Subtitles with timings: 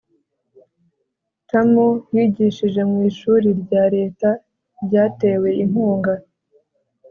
[1.49, 1.75] Tamm
[2.15, 4.29] yigishije mu ishuri rya Leta
[4.85, 6.13] ryatewe inkunga